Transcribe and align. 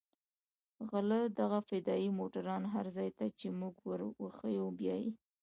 غله 0.89 1.19
دغه 1.39 1.59
فدايي 1.69 2.09
موټران 2.19 2.63
هر 2.73 2.85
ځاى 2.95 3.09
ته 3.19 3.25
چې 3.39 3.47
موږ 3.59 3.75
وروښيو 3.89 4.67
بيايي. 4.79 5.09